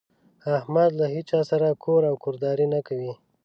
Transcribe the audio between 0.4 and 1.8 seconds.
احمد له هيچا سره